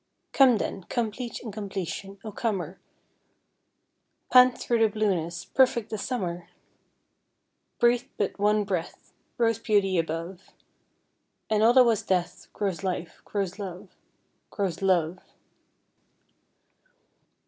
Come 0.33 0.57
then, 0.57 0.85
complete 0.85 1.39
incompletion, 1.41 2.17
O 2.23 2.31
comer, 2.31 2.79
Pant 4.33 4.57
through 4.57 4.79
the 4.79 4.87
blueness, 4.89 5.45
perfect 5.45 5.91
the 5.91 5.97
summer! 5.99 6.47
Breathe 7.77 8.05
but 8.17 8.39
one 8.39 8.63
breath 8.63 9.13
Rose 9.37 9.59
beauty 9.59 9.99
above, 9.99 10.53
And 11.51 11.61
all 11.61 11.73
that 11.73 11.83
was 11.83 12.01
death 12.01 12.47
Grows 12.51 12.83
life, 12.83 13.21
grows 13.25 13.59
love, 13.59 13.95
Grows 14.49 14.81
love! 14.81 15.19